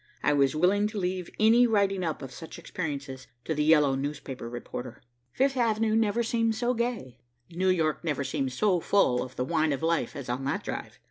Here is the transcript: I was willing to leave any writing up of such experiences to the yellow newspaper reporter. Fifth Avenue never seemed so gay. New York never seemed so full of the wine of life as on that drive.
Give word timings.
I 0.23 0.33
was 0.33 0.55
willing 0.55 0.87
to 0.87 0.97
leave 0.97 1.29
any 1.39 1.67
writing 1.67 2.03
up 2.03 2.23
of 2.23 2.31
such 2.31 2.57
experiences 2.57 3.27
to 3.45 3.53
the 3.53 3.63
yellow 3.63 3.93
newspaper 3.93 4.49
reporter. 4.49 4.99
Fifth 5.31 5.55
Avenue 5.55 5.95
never 5.95 6.23
seemed 6.23 6.55
so 6.55 6.73
gay. 6.73 7.19
New 7.51 7.69
York 7.69 8.03
never 8.03 8.23
seemed 8.23 8.51
so 8.51 8.79
full 8.79 9.21
of 9.21 9.35
the 9.35 9.45
wine 9.45 9.71
of 9.73 9.83
life 9.83 10.15
as 10.15 10.27
on 10.27 10.43
that 10.45 10.63
drive. 10.63 10.97